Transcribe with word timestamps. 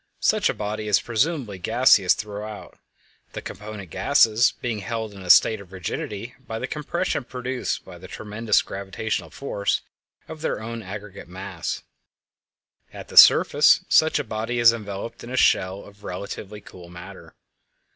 Such 0.23 0.49
a 0.49 0.55
body 0.55 0.87
is 0.87 0.99
presumably 0.99 1.59
gaseous 1.59 2.15
throughout, 2.15 2.79
the 3.33 3.41
component 3.43 3.91
gases 3.91 4.51
being 4.59 4.79
held 4.79 5.13
in 5.13 5.21
a 5.21 5.29
state 5.29 5.61
of 5.61 5.71
rigidity 5.71 6.33
by 6.39 6.57
the 6.57 6.65
compression 6.65 7.23
produced 7.23 7.85
by 7.85 7.99
the 7.99 8.07
tremendous 8.07 8.63
gravitational 8.63 9.29
force 9.29 9.81
of 10.27 10.41
their 10.41 10.59
own 10.59 10.81
aggregate 10.81 11.27
mass. 11.27 11.83
At 12.91 13.09
the 13.09 13.15
surface 13.15 13.85
such 13.89 14.17
a 14.17 14.23
body 14.23 14.57
is 14.57 14.73
enveloped 14.73 15.23
in 15.23 15.29
a 15.29 15.37
shell 15.37 15.83
of 15.85 16.03
relatively 16.03 16.61
cool 16.61 16.89
matter. 16.89 17.35